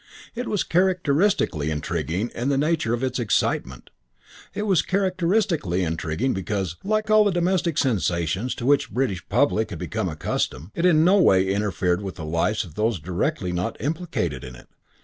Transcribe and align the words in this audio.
It 0.33 0.47
was 0.47 0.63
characteristically 0.63 1.69
intriguing 1.69 2.31
in 2.33 2.49
the 2.49 2.57
nature 2.57 2.95
of 2.95 3.03
its 3.03 3.19
excitement. 3.19 3.91
It 4.51 4.63
was 4.63 4.81
characteristically 4.81 5.83
intriguing 5.83 6.33
because, 6.33 6.75
like 6.83 7.11
all 7.11 7.23
the 7.23 7.31
domestic 7.31 7.77
sensations 7.77 8.55
to 8.55 8.65
which 8.65 8.87
the 8.87 8.95
British 8.95 9.29
Public 9.29 9.69
had 9.69 9.77
become 9.77 10.09
accustomed, 10.09 10.71
it 10.73 10.87
in 10.87 11.03
no 11.05 11.21
way 11.21 11.47
interfered 11.47 12.01
with 12.01 12.15
the 12.15 12.25
lives 12.25 12.63
of 12.65 12.73
those 12.73 12.95
not 12.97 13.03
directly 13.05 13.51
implicated 13.51 14.43
in 14.43 14.55
it. 14.55 14.69